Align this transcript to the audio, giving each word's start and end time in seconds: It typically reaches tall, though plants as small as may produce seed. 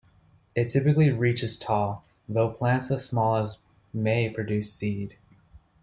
It 0.55 0.69
typically 0.69 1.11
reaches 1.11 1.59
tall, 1.59 2.03
though 2.27 2.49
plants 2.49 2.89
as 2.89 3.05
small 3.05 3.35
as 3.35 3.59
may 3.93 4.31
produce 4.31 4.73
seed. 4.73 5.15